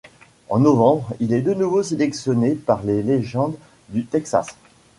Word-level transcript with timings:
En 0.49 0.57
novembre, 0.57 1.11
il 1.19 1.31
est 1.31 1.43
de 1.43 1.53
nouveau 1.53 1.83
sélectionné 1.83 2.55
par 2.55 2.81
les 2.81 3.03
Legends 3.03 3.53
du 3.89 4.03
Texas. 4.03 4.47